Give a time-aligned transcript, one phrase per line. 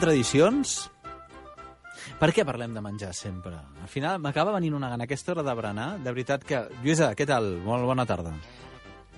[0.00, 0.78] Tradicions,
[2.20, 3.58] per què parlem de menjar sempre?
[3.82, 5.90] Al final m'acaba venint una gana aquesta hora de berenar.
[6.00, 6.62] De veritat que...
[6.84, 7.50] Lluïsa, què tal?
[7.66, 8.32] Molt bona tarda.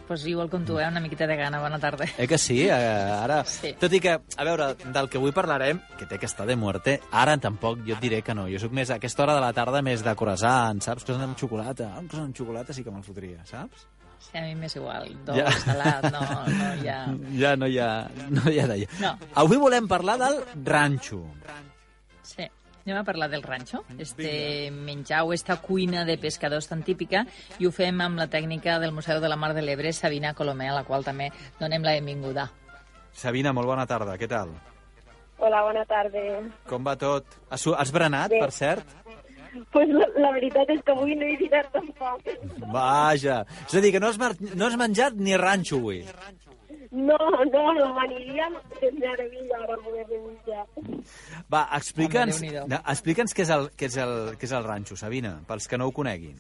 [0.08, 0.88] Pues igual com tu, eh?
[0.90, 1.60] Una miqueta de gana.
[1.62, 2.06] Bona tarda.
[2.18, 2.64] Eh que sí?
[2.66, 3.44] Eh, ara...
[3.46, 3.72] Sí.
[3.78, 6.98] Tot i que, a veure, del que avui parlarem, que té que estar de muerte,
[7.10, 8.48] ara tampoc jo et diré que no.
[8.50, 11.06] Jo sóc més a aquesta hora de la tarda més de croissant, saps?
[11.06, 11.92] Coses amb xocolata.
[12.02, 13.86] Un croissant amb xocolata sí que me'l fotria, saps?
[14.22, 15.08] Sí, a mi m'és igual.
[15.26, 15.50] Dolç, Ja.
[15.64, 16.98] salat, no, no hi ha...
[17.40, 17.88] Ja no hi ha,
[18.30, 18.86] no hi ha d'allò.
[19.02, 19.10] No.
[19.42, 21.24] Avui volem parlar del ranxo.
[22.22, 22.46] Sí.
[22.84, 27.20] Anem a parlar del ranxo, este menjar o esta cuina de pescadors tan típica,
[27.62, 30.70] i ho fem amb la tècnica del Museu de la Mar de l'Ebre, Sabina Colomer,
[30.72, 31.28] a la qual també
[31.60, 32.48] donem la benvinguda.
[33.12, 34.50] Sabina, molt bona tarda, què tal?
[35.42, 36.20] Hola, bona tarda.
[36.70, 37.26] Com va tot?
[37.50, 38.40] Has, has berenat, Bé.
[38.42, 38.86] per cert?
[39.72, 42.30] Pues la, la veritat és que avui no he dinat tampoc.
[42.72, 43.42] Vaja.
[43.66, 44.32] És a dir, que no has, mar...
[44.54, 46.00] no has menjat ni ranxo avui.
[46.92, 50.64] No, no, no m'aniríem de meravella ara poder menjar.
[51.52, 52.42] Va, explica'ns
[52.78, 55.88] explica'ns què, és el, què, és el, què és el ranxo, Sabina, pels que no
[55.88, 56.36] ho coneguin.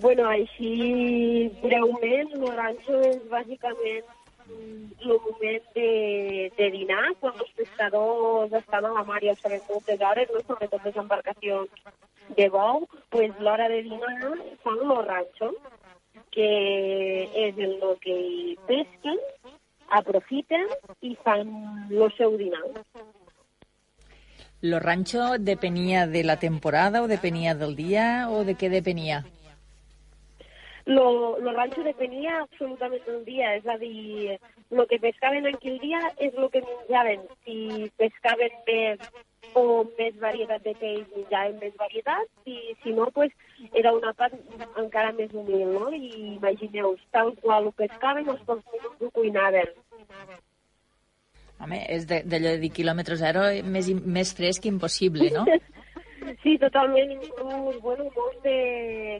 [0.00, 4.08] Bueno, així breument, el ranxo és bàsicament
[4.48, 10.32] moment de, de dinar, quan els pescadors estan a mar i ho sabem moltes hores,
[10.34, 10.42] no?
[10.46, 11.70] sobretot les embarcacions
[12.36, 14.14] de bou, pues l'hora de dinar
[14.64, 15.52] fan el ranxo,
[16.34, 16.48] que
[17.46, 18.16] és en el que
[18.68, 19.20] pesquen,
[20.00, 20.66] aprofiten
[21.00, 21.52] i fan
[21.90, 22.64] el seu dinar.
[24.62, 29.22] ¿Lo rancho depenia de la temporada o depenia del dia o de què depenia?
[30.86, 34.36] Lo, lo rancho depenia absolutament del dia, és a dir,
[34.70, 37.24] el que pescaven aquell dia és el que menjaven.
[37.42, 39.02] Si pescaven més
[39.58, 39.64] o
[39.98, 43.34] més varietat de peix, menjaven més varietat, i si no, pues,
[43.72, 44.34] era una part
[44.78, 45.90] encara més humil, no?
[45.90, 49.74] I imagineu, tal qual ho pescaven, els pocs minuts ho cuinaven.
[51.58, 55.46] Home, és de- d'allò de dir quilòmetre zero, més, més fresc impossible, no?
[56.42, 58.56] Sí, totalment, inclús, bueno, molts de,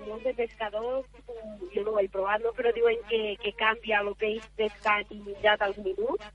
[0.06, 1.06] molts de pescadors,
[1.74, 2.52] jo no ho he provat, no?
[2.56, 6.26] però diuen que, que canvia el peix pescat i menjat als minuts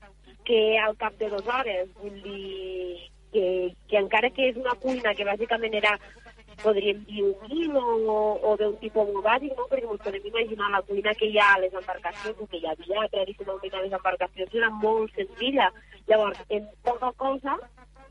[0.48, 1.92] que al cap de dues hores.
[2.00, 3.44] Vull dir que,
[3.88, 5.96] que encara que és una cuina que bàsicament era
[6.62, 8.16] podríem dir humil o,
[8.48, 9.66] o d'un tipus molt bàsic, no?
[9.70, 12.68] perquè ens podem imaginar la cuina que hi ha a les embarcacions, o que hi
[12.70, 15.70] havia tradicionalment a les embarcacions, era molt senzilla.
[16.08, 17.56] Llavors, en poca cosa,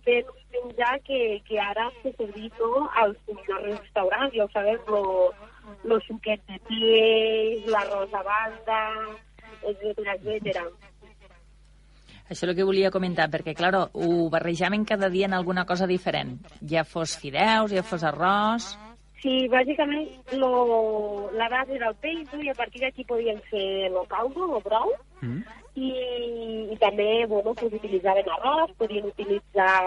[0.05, 4.79] fent un menjar que, que ara se servís no, als millors restaurants, ja ho sabem,
[4.87, 5.03] lo,
[5.87, 8.79] lo suquet de peix, l'arròs a banda,
[9.61, 10.65] etcètera, etcètera.
[12.31, 15.87] Això és el que volia comentar, perquè, claro, ho barrejaven cada dia en alguna cosa
[15.87, 16.37] diferent.
[16.63, 18.71] Ja fos fideus, ja fos arròs...
[19.21, 22.39] Sí, bàsicament lo, la base era el peix, no?
[22.41, 25.43] i a partir d'aquí podien fer el caldo, el brou, Mm?
[25.75, 25.91] I,
[26.73, 29.77] i també bueno, pues, utilitzaven arròs, podien utilitzar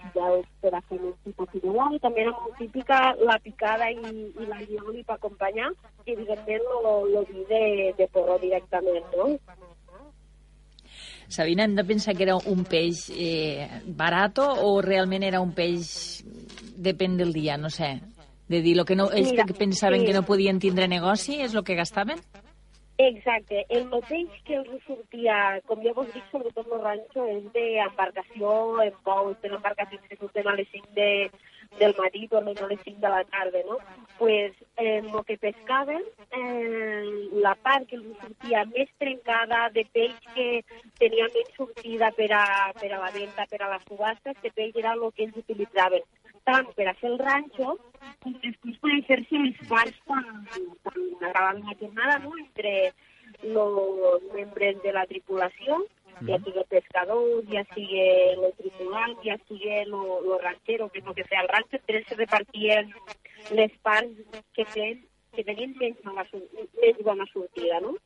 [0.00, 3.90] fideus per a fer un tipus de fideuà, i també era molt típica la picada
[3.92, 5.70] i, i la llioli per acompanyar,
[6.06, 7.66] i evidentment el vi de,
[7.98, 9.34] de porró directament, no?
[11.28, 16.22] Sabina, hem de pensar que era un peix eh, barato o realment era un peix...
[16.74, 18.00] Depèn del dia, no sé.
[18.50, 20.06] De dir, lo que no, ells Mira, que pensaven sí.
[20.06, 22.18] que no podien tindre negoci és el que gastaven?
[22.96, 23.64] Exacte.
[23.70, 28.52] El mateix que els sortia, com ja vos dic, sobretot el ranxo, és d'embarcació
[28.84, 31.08] en bous, de embarcacions que surten a les 5 de,
[31.80, 33.78] del matí, tornen a les 5 de la tarda, no?
[34.18, 36.04] pues, eh, que pescaven,
[36.38, 37.02] eh,
[37.42, 40.48] la part que els sortia més trencada de peix que
[41.02, 42.44] tenia menys sortida per a,
[42.78, 46.06] per a la venda, per a les subhastes, que peix era el que ells utilitzaven
[46.44, 47.74] tant per a fer el ranxo,
[48.22, 50.24] com després poden fer-se els parts quan,
[50.84, 52.74] quan acaben la jornada, no?, entre
[53.44, 55.80] els membres de la tripulació,
[56.28, 59.96] ja sigui pescadors, ja sigui el tripulant, ja sigui el
[60.44, 62.92] ranxero, que és el que feia el ranxo, entre ells se repartien
[63.58, 65.02] les parts que feien
[65.34, 66.46] que tenien menys bona, sor-
[66.80, 67.96] menys bona sortida, no?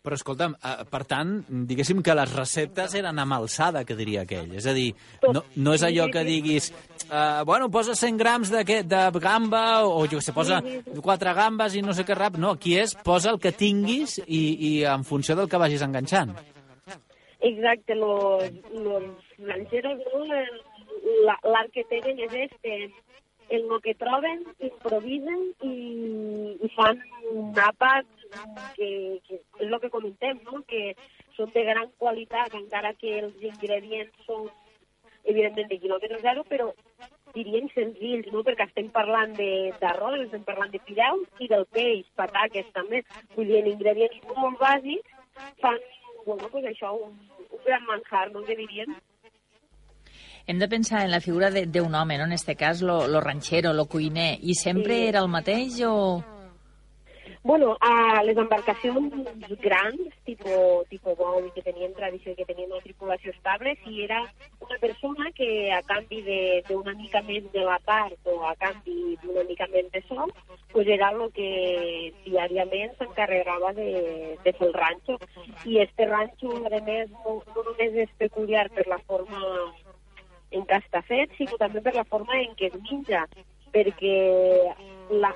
[0.00, 1.32] Però escolta'm, eh, per tant,
[1.68, 4.54] diguéssim que les receptes eren amb alçada, que diria aquell.
[4.56, 4.94] És a dir,
[5.28, 6.70] no, no és allò que diguis,
[7.04, 10.62] eh, bueno, posa 100 grams de, de gamba, o jo sé, posa
[11.02, 12.40] quatre gambes i no sé què rap.
[12.40, 16.32] No, aquí és, posa el que tinguis i, i en funció del que vagis enganxant.
[17.40, 19.04] Exacte, los, los
[19.36, 20.24] rancheros, ¿no?
[21.28, 22.88] L'art que tenen és este,
[23.50, 27.00] en lo que troben, improvisen i fan
[27.32, 28.06] un àpat
[28.76, 30.62] que, que és el que comentem, no?
[30.68, 30.94] que
[31.36, 34.48] són de gran qualitat, encara que els ingredients són
[35.24, 36.70] evidentment de quilòmetre zero, però
[37.34, 38.42] diríem senzills, no?
[38.46, 43.04] perquè estem parlant de- d'arròs, estem parlant de fideus i del peix, pataques també.
[43.36, 45.12] Vull dir, en ingredients molt bàsics
[45.60, 45.78] fan,
[46.26, 47.14] bueno, pues això, un,
[47.50, 48.42] un gran manjar, no?
[48.44, 48.96] Que diríem.
[50.46, 52.24] hem de pensar en la figura d'un home, no?
[52.24, 55.06] en este cas, lo, lo ranchero, lo cuiner, i sempre sí.
[55.06, 56.39] era el mateix o...?
[57.42, 59.14] Bueno, a les embarcacions
[59.62, 64.18] grans, tipus, tipus Bou, que tenien tradició i que tenien una tripulació estable, si era
[64.60, 66.20] una persona que a canvi
[66.68, 70.34] d'una mica més de la part o a canvi d'una mica més de sol,
[70.74, 71.48] pues era el que
[72.26, 73.88] diàriament s'encarregava de,
[74.44, 75.16] de fer el ranxo.
[75.64, 79.40] I este ranxo, a més, no, no només és peculiar per la forma
[80.52, 83.24] en què està fet, sinó també per la forma en què es menja,
[83.72, 84.16] perquè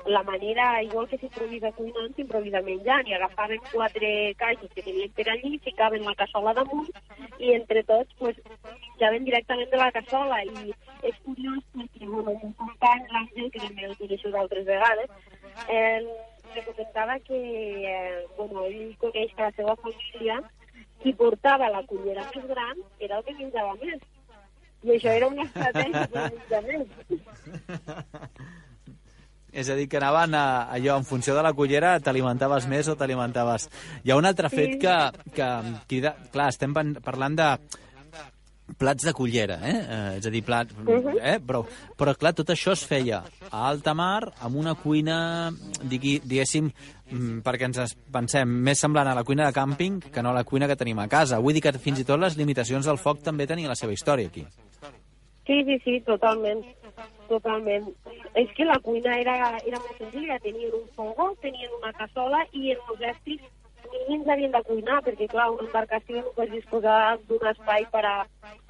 [0.05, 4.09] la, manera, igual que s'improvisa cuinant, s'improvisa menjant, i agafaven quatre
[4.41, 6.89] caixes que tenien per allí, ficaven la cassola damunt,
[7.39, 12.53] i entre tots, pues, menjaven directament de la cassola, i és curiós perquè, bueno, un
[12.61, 15.09] company, l'Àngel, que també el coneixo d'altres vegades,
[15.67, 16.01] eh,
[16.55, 17.39] me comentava que,
[17.93, 20.41] eh, bueno, ell coneix que la seva família,
[21.01, 23.99] qui portava la cullera més gran era el que menjava més.
[24.85, 26.87] I això era una estratègia de menjament.
[29.55, 32.97] És a dir, que anaven a, allò, en funció de la cullera, t'alimentaves més o
[32.99, 33.69] t'alimentaves...
[34.03, 34.79] Hi ha un altre fet sí.
[34.83, 34.95] que,
[35.37, 35.49] que
[35.87, 36.11] crida...
[36.33, 37.49] Clar, estem parlant de
[38.81, 39.77] plats de cullera, eh?
[39.77, 40.73] eh és a dir, plats...
[40.75, 41.07] Uh mhm.
[41.07, 41.19] -huh.
[41.21, 41.39] eh?
[41.39, 41.63] però,
[41.95, 45.51] però, clar, tot això es feia a alta mar, amb una cuina,
[45.83, 46.71] digui, diguéssim,
[47.11, 50.43] mm, perquè ens pensem, més semblant a la cuina de càmping que no a la
[50.43, 51.39] cuina que tenim a casa.
[51.39, 54.27] Vull dir que fins i tot les limitacions del foc també tenien la seva història
[54.27, 54.45] aquí.
[55.45, 56.65] Sí, sí, sí, totalment.
[57.29, 57.89] Totalment.
[58.35, 60.39] És que la cuina era, era molt senzilla.
[60.43, 63.41] Tenien un fogó, tenien una cassola i en els estris
[63.95, 68.15] mínims havien de cuinar, perquè, clar, una embarcació no pots disposar d'un espai per a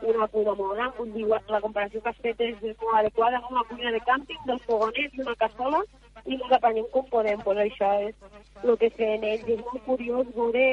[0.04, 0.96] una cuina molt gran.
[0.98, 3.54] Vull dir, la comparació que has fet és molt adequada, no?
[3.58, 5.84] una cuina de càmping, dos fogonets i una cassola,
[6.26, 7.42] i ens aprenem com podem.
[7.46, 8.16] Pues això és
[8.64, 9.48] el que feien ells.
[9.56, 10.66] És molt curiós veure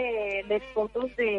[0.49, 1.31] les fotos de,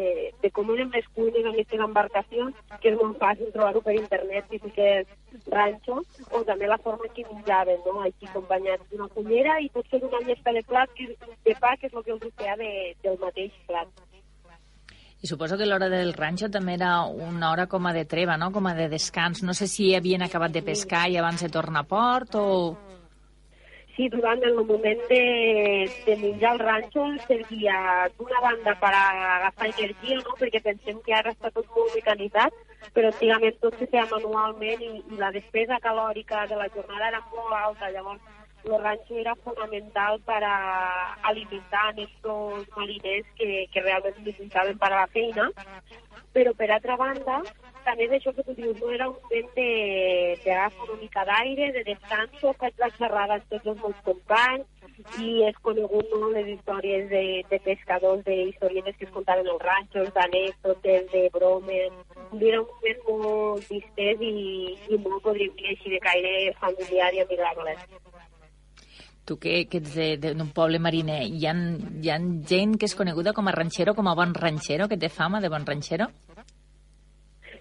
[0.42, 4.50] de com eren les cuines en aquestes embarcacions, que és molt fàcil trobar-ho per internet,
[4.50, 5.06] si fiques
[5.46, 6.00] ranxo,
[6.30, 8.00] o també la forma que menjaven, no?
[8.06, 11.10] Així acompanyats d'una cullera i fent una llesta de plat, que,
[11.44, 12.72] de pa, que és el que els feia de,
[13.02, 13.88] del mateix plat.
[15.24, 18.50] I suposo que l'hora del ranxo també era una hora com a de treva, no?
[18.52, 19.40] com a de descans.
[19.42, 22.44] No sé si havien acabat de pescar i abans de tornar a port o
[23.96, 27.76] sí, durant el moment de, de menjar el ranxo servia
[28.18, 30.36] d'una banda per agafar energia, no?
[30.40, 32.54] perquè pensem que ara està tot molt mecanitzat,
[32.94, 37.22] però antigament tot se feia manualment i, i la despesa calòrica de la jornada era
[37.32, 38.22] molt alta, llavors
[38.64, 40.56] el ranxo era fonamental per a
[41.30, 45.50] alimentar aquests mariners que, que realment necessitaven per a la feina,
[46.34, 47.40] però per altra banda
[47.84, 49.70] també d'això que tu dius, no era un moment de,
[50.44, 55.42] d'agafar una mica d'aire, de descanso, faig la xerrada amb tots els meus companys i
[55.48, 60.10] és conegut no, les històries de, de pescadors, de històries que es contaven els ranxos,
[60.16, 61.92] d'anècdotes, de bromes.
[62.40, 64.34] Era un moment molt distès i,
[64.88, 67.76] i molt, podríem dir així, de caire familiar i amigable.
[69.24, 72.18] Tu que, que ets d'un poble mariner, hi ha, hi ha
[72.50, 75.48] gent que és coneguda com a ranxero, com a bon ranxero, que té fama de
[75.52, 76.10] bon ranxero?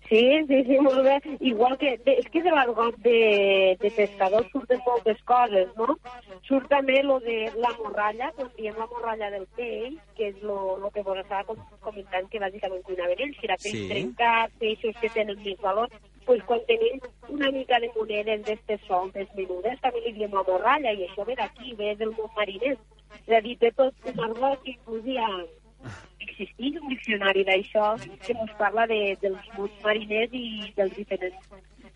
[0.10, 1.16] Sí, sí, sí, molt bé.
[1.40, 1.96] Igual que...
[2.06, 5.96] De, és que de l'argot de, de pescador surten moltes coses, no?
[6.46, 10.76] Surt també lo de la morralla, quan diem la morralla del peix, que és lo,
[10.84, 11.56] lo que vos estava
[11.88, 13.88] comentant que bàsicament cuinaven ells, que era peix sí.
[13.90, 15.90] trencat, peixos que tenen més valor,
[16.26, 17.00] pues quan tenim
[17.30, 21.36] una mica de monedes d'estes soltes menudes, també li diem la morralla, i això ve
[21.40, 22.78] d'aquí, ve del món mariner.
[23.20, 25.34] És a dir, té tot un argot que ha
[26.24, 27.94] existeix un diccionari d'això
[28.26, 31.50] que ens parla de, dels mots mariners i dels diferents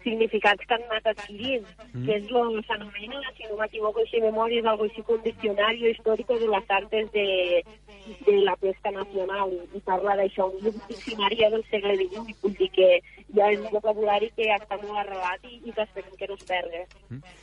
[0.07, 2.05] significats que han anat adquirint, mm.
[2.05, 5.91] que és el que s'anomena, si no m'equivoco, si memòria és algo així com diccionari
[5.91, 7.27] històric de les artes de,
[8.27, 12.69] de la pesca nacional i, i parla d'això, un diccionari del segle XVIII, vull dir
[12.77, 12.93] que
[13.35, 16.47] ja és un vocabulari que està molt arrelat i, i que esperem que no es
[16.47, 16.85] perdi.
[17.09, 17.35] Mm.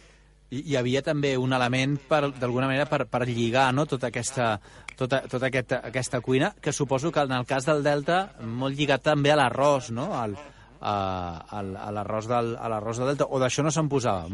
[0.54, 3.88] I hi havia també un element, d'alguna manera, per, per lligar no?
[3.90, 4.52] tota, aquesta,
[4.94, 9.02] tota, tota aquesta, aquesta cuina, que suposo que en el cas del Delta, molt lligat
[9.02, 10.12] també a l'arròs, no?
[10.14, 10.36] Al,
[10.84, 14.28] a, a l'arròs del, a l'arròs del Delta, o d'això no se'n posava.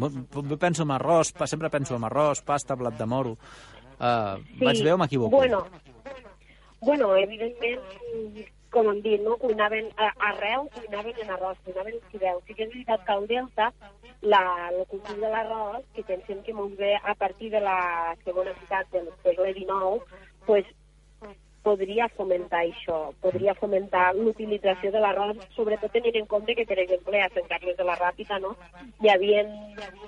[0.59, 3.37] Penso en arròs, sempre penso en arròs, pasta, blat de moro.
[4.01, 4.65] Uh, sí.
[4.65, 5.37] Vaig bé o m'equivoco?
[5.37, 5.65] Bueno,
[6.81, 9.37] bueno, evidentment com hem dit, no?
[9.37, 12.39] cuinaven arreu, cuinaven en arròs, cuinaven en fideu.
[12.47, 13.71] Sí que és veritat que al Delta
[14.23, 14.43] la,
[14.77, 18.91] la cultura de l'arròs, que pensem que molt bé a partir de la segona meitat
[18.95, 20.07] del segle XIX,
[20.47, 20.71] pues,
[21.63, 27.21] podria fomentar això, podria fomentar l'utilització de l'arròs, sobretot tenint en compte que, per exemple,
[27.21, 28.55] a Sant Carles de la Ràpita, no?
[29.03, 29.45] hi havia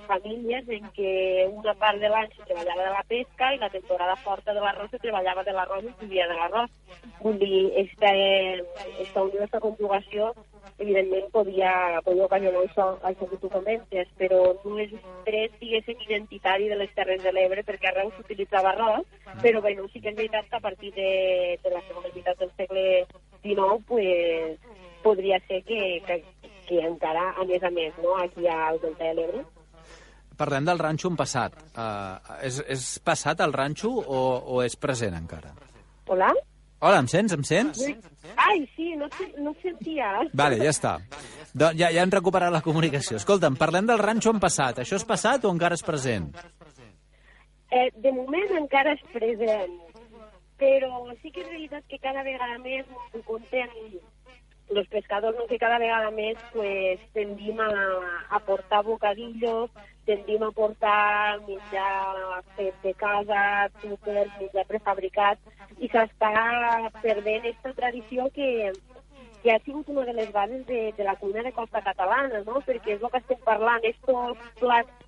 [0.07, 1.13] famílies en què
[1.49, 5.01] una part de l'any treballava de la pesca i la temporada forta de l'arròs se
[5.05, 6.73] treballava de l'arròs i vivia de l'arròs.
[7.21, 8.11] Vull dir, esta,
[9.05, 10.33] esta unió, esta conjugació
[10.79, 15.99] evidentment podia, podia ocasionar això, això que tu comentes, però no és un tret, diguéssim,
[16.07, 19.05] identitari de les Terres de l'Ebre, perquè arreu s'utilitzava arròs,
[19.41, 22.51] però bueno, sí que és veritat que a partir de, de la segona meitat del
[22.57, 22.85] segle
[23.41, 24.59] XIX, pues,
[25.03, 26.21] podria ser que, que,
[26.67, 29.43] que encara, a més a més, no, aquí al Delta de l'Ebre.
[30.37, 31.59] Parlem del ranxo en passat.
[31.77, 34.23] Uh, és, és passat el ranxo o,
[34.55, 35.53] o és present encara?
[36.09, 36.31] Hola?
[36.83, 37.35] Hola, em sents?
[37.35, 37.83] Em sents?
[38.35, 39.07] Ai, sí, no,
[39.39, 40.17] no sentia.
[40.35, 40.97] Vale, ja està.
[41.53, 43.19] Doncs ja, ja hem recuperat la comunicació.
[43.21, 44.81] Escolta'm, parlem del ranxo en passat.
[44.83, 46.31] Això és passat o encara és present?
[47.73, 49.71] Eh, de moment encara és present,
[50.61, 50.89] però
[51.23, 52.85] sí que és veritat que cada vegada més
[53.17, 53.71] ho compten
[54.69, 55.47] los pescadors, no?
[55.49, 57.71] que cada vegada més pues, tendim a,
[58.29, 59.71] a portar bocadillos,
[60.05, 63.41] tendim a portar menjar fet de casa,
[63.81, 65.41] súper, menjar prefabricat,
[65.79, 66.33] i s'està
[67.01, 68.69] perdent aquesta tradició que,
[69.41, 72.61] que ha sigut una de les bases de, de la cuina de costa catalana, no?
[72.69, 75.02] perquè és el que estem parlant, estos plats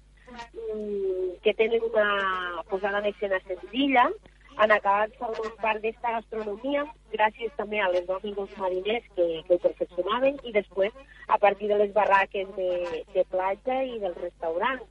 [1.44, 4.10] que tenen una posada en escena senzilla,
[4.56, 9.62] han acabat formant part d'esta gastronomia gràcies també a les dels mariners que, que ho
[9.64, 10.96] perfeccionaven i després
[11.28, 12.70] a partir de les barraques de,
[13.14, 14.86] de platja i dels restaurants.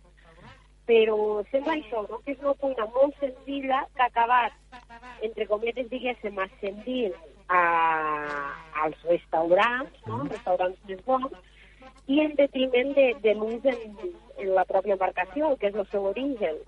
[0.84, 1.16] Però
[1.48, 2.18] sembla això, no?
[2.26, 4.58] que és una cuina molt senzilla que ha acabat,
[5.24, 7.16] entre cometes, diguéssim, ascendint
[7.48, 7.62] a,
[8.84, 10.20] als restaurants, no?
[10.28, 11.32] restaurants més bons,
[12.06, 13.84] i en detriment de, de l'ús en,
[14.38, 16.58] en la pròpia embarcació, que és el seu origen.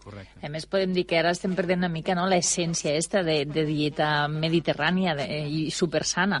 [0.00, 0.40] Correcte.
[0.46, 3.66] A més, podem dir que ara estem perdent una mica no, l'essència esta de, de
[3.68, 6.40] dieta mediterrània de, i supersana.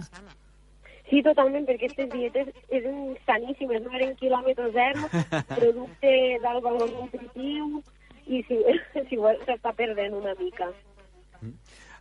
[1.10, 5.08] Sí, totalment, perquè aquestes dietes eren saníssimes, no eren quilòmetre zero,
[5.50, 6.12] producte
[6.44, 7.82] d'alt valor nutritiu,
[8.30, 8.62] i si,
[9.08, 10.70] si igual s'està perdent una mica.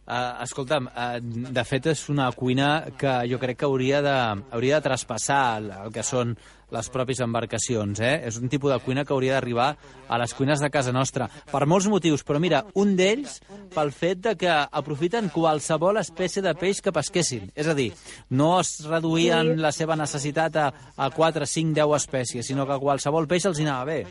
[0.09, 1.17] Uh, escolta'm, uh,
[1.53, 4.15] de fet és una cuina que jo crec que hauria de,
[4.55, 6.33] hauria de traspassar el, el que són
[6.71, 7.99] les pròpies embarcacions.
[8.01, 8.15] Eh?
[8.29, 9.69] És un tipus de cuina que hauria d'arribar
[10.07, 11.29] a les cuines de casa nostra.
[11.51, 13.39] Per molts motius, però mira, un d'ells
[13.73, 17.49] pel fet de que aprofiten qualsevol espècie de peix que pesquessin.
[17.55, 17.89] És a dir,
[18.29, 23.29] no es reduïen la seva necessitat a, a 4, 5, 10 espècies, sinó que qualsevol
[23.29, 24.03] peix els hi anava bé.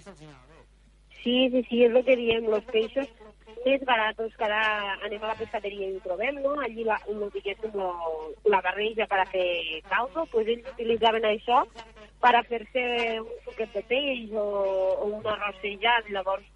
[1.22, 3.08] Sí, sí, sí, és el que diem, los peixos
[3.68, 4.62] més baratos que ara
[5.06, 6.56] anem a la pescateria i ho trobem, no?
[6.64, 7.92] Allí la, lo, diguéssim, lo,
[8.48, 11.62] la barreja per a fer caldo, pues ells utilitzaven això
[12.22, 12.82] per a fer-se
[13.20, 14.48] un suquet de peix o,
[15.04, 16.48] o un arrossejat, llavors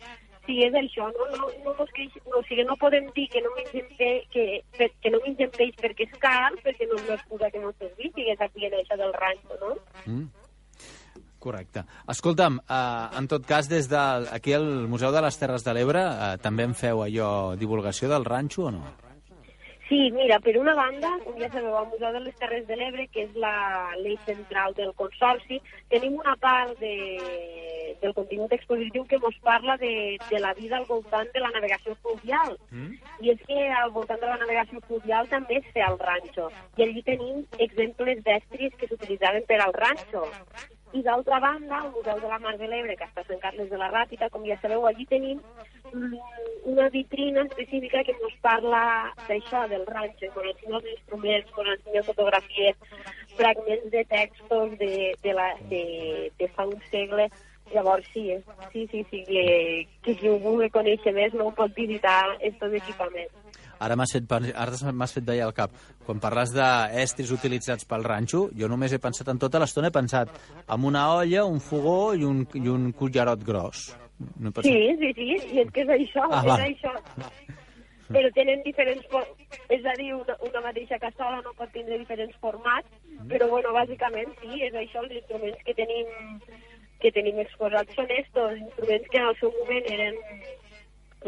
[0.46, 3.42] sí, és això, no, no, no, no, que, no, o sigui, no podem dir que
[3.44, 4.46] no mengem, pe, que,
[4.78, 8.10] per- que no mengem peix perquè és car, perquè no és l'excusa que no si
[8.34, 9.76] és aquí en això del ranxo, no?
[10.06, 10.26] Mm.
[11.42, 11.82] Correcte.
[12.14, 14.02] Escolta'm, eh, en tot cas, des de
[14.38, 18.28] aquí al Museu de les Terres de l'Ebre eh, també en feu allò, divulgació del
[18.28, 18.84] ranxo o no?
[19.88, 23.08] Sí, mira, per una banda, com ja sabeu, al Museu de les Terres de l'Ebre,
[23.12, 25.58] que és la llei central del Consorci,
[25.92, 26.94] tenim una part de,
[28.00, 29.92] del contingut expositiu que ens parla de,
[30.30, 32.56] de la vida al voltant de la navegació fluvial.
[32.70, 32.96] Mm?
[33.20, 36.48] I és que al voltant de la navegació fluvial també es feia el ranxo.
[36.78, 40.24] I allí tenim exemples d'estris que s'utilitzaven per al ranxo.
[40.92, 43.70] I d'altra banda, al Museu de la Mar de l'Ebre, que està a Sant Carles
[43.70, 45.38] de la Ràpita, com ja sabeu, allí tenim
[45.92, 46.18] mm,
[46.72, 48.82] una vitrina específica que ens parla
[49.28, 52.76] d'això, del ranxo, quan ensenya els instruments, quan ensenya fotografies,
[53.38, 55.82] fragments de textos de, de, la, de,
[56.38, 57.30] de fa un segle.
[57.72, 61.72] Llavors, sí, eh, sí, sí, sí, que, que qui ho vulgui conèixer més no pot
[61.72, 63.32] visitar estos equipaments.
[63.82, 65.72] Ara m'has fet, ara m'has fet d'allà al cap.
[66.06, 70.30] Quan parles d'estris utilitzats pel ranxo, jo només he pensat en tota l'estona, he pensat
[70.68, 73.88] en una olla, un fogó i un, i un cullerot gros.
[74.38, 74.52] No.
[74.62, 76.58] Sí, sí, sí, i és que és això, Ah, és va.
[76.68, 76.92] això.
[78.12, 79.06] Però tenen diferents...
[79.72, 82.86] És a dir, una, una mateixa cassola no pot tindre diferents formats,
[83.30, 86.10] però, bueno, bàsicament, sí, és això, els instruments que tenim
[87.02, 90.18] que tenim exposats són estos, instruments que en el seu moment eren,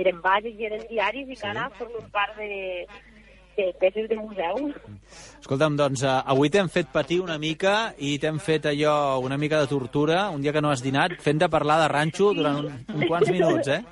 [0.00, 2.86] eren bàsics i eren diaris i que ara formen part de,
[3.56, 4.70] de peces de museu.
[5.40, 9.60] Escolta'm, doncs, uh, avui t'hem fet patir una mica i t'hem fet allò, una mica
[9.60, 12.84] de tortura, un dia que no has dinat, fent de parlar de ranxo durant un,
[12.94, 13.82] uns quants minuts, eh?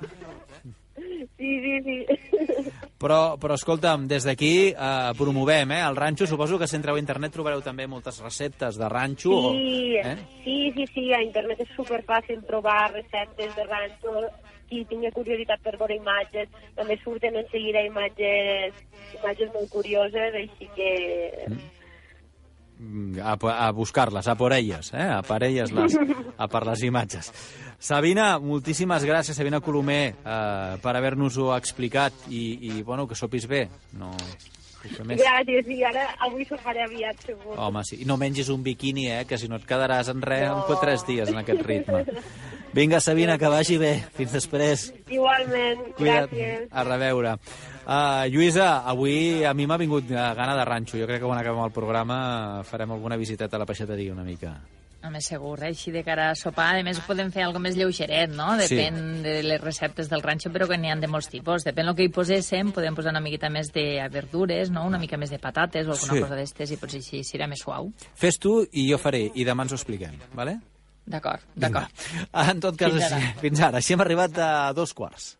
[1.37, 1.97] Sí, sí, sí.
[3.03, 6.27] Però, però escolta'm, des d'aquí eh, promovem eh, el ranxo.
[6.29, 9.33] Suposo que si entreu a internet trobareu també moltes receptes de ranxo.
[9.51, 10.15] Sí, o, eh?
[10.45, 14.23] sí, sí, sí, a internet és superfàcil trobar receptes de ranxo,
[14.73, 18.73] qui tingui curiositat per veure imatges, també surten en seguida imatges,
[19.19, 20.89] imatges molt curioses, així que...
[22.79, 25.05] Mm, a, a buscar-les, a por elles, eh?
[25.13, 25.93] a per elles, les,
[26.37, 27.29] a per les imatges.
[27.83, 33.67] Sabina, moltíssimes gràcies, Sabina Colomer, eh, per haver-nos-ho explicat i, i, bueno, que sopis bé.
[33.99, 34.11] No...
[34.83, 37.53] Més, Gràcies, i ara avui soparé aviat, segur.
[37.55, 38.01] home, sí.
[38.03, 40.75] I no mengis un biquini, eh, que si no et quedaràs en res en No.
[40.81, 42.01] tres dies en aquest ritme.
[42.73, 44.03] Vinga, Sabina, que vagi bé.
[44.17, 44.87] Fins després.
[45.07, 46.31] Igualment, Cuida't.
[46.31, 46.67] gràcies.
[46.71, 47.35] A reveure.
[47.85, 50.97] Uh, Lluïsa, avui a mi m'ha vingut gana de ranxo.
[50.97, 54.55] Jo crec que quan acabem el programa farem alguna visiteta a la peixateria una mica.
[55.03, 55.67] Home, segur, eh?
[55.67, 56.77] així de cara a sopar.
[56.79, 58.53] A més, podem fer alguna més lleugeret, no?
[58.55, 59.21] Depèn sí.
[59.25, 61.65] de les receptes del ranxo, però que n'hi ha de molts tipus.
[61.67, 64.85] Depèn del que hi poséssim, podem posar una miqueta més de verdures, no?
[64.87, 66.21] Una mica més de patates o alguna Sí.
[66.21, 67.91] cosa d'estes i potser així serà més suau.
[68.15, 70.57] Fes tu i jo faré, i demà ens ho expliquem, vale?
[71.05, 71.89] D'acord, d'acord.
[72.31, 73.39] En tot cas, Fins així, ara.
[73.41, 73.77] fins ara.
[73.81, 75.33] Així hem arribat a dos quarts.